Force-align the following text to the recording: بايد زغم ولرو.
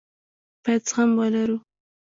بايد 0.63 0.81
زغم 0.89 1.09
ولرو. 1.19 1.57